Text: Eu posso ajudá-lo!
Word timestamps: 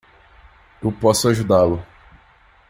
Eu 0.81 0.91
posso 0.91 1.27
ajudá-lo! 1.27 1.85